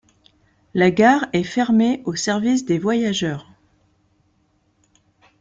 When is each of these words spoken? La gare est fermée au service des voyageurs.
La 0.73 0.89
gare 0.89 1.29
est 1.31 1.43
fermée 1.43 2.01
au 2.05 2.15
service 2.15 2.65
des 2.65 2.79
voyageurs. 2.79 3.51